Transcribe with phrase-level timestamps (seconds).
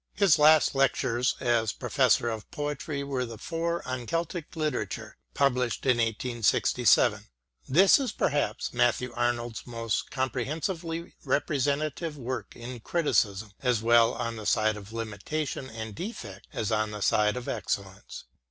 [0.15, 5.97] His last lectures as Professor of Poetry were the four on Celtic Literature, published in
[5.97, 7.27] 1867;
[7.69, 14.37] this is perhaps Matthew Arnold's most compre hensively representative work in criticism as well on
[14.37, 18.23] the side of limitation and defect as on the side of excellence.